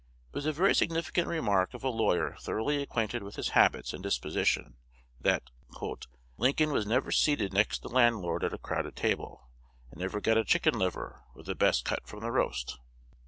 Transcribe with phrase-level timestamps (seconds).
[0.29, 4.01] It was a very significant remark of a lawyer thoroughly acquainted with his habits and
[4.01, 4.77] disposition,
[5.19, 5.51] that
[6.37, 9.47] "Lincoln was never seated next the landlord at a crowded table,
[9.91, 12.79] and never got a chicken liver or the best cut from the roast."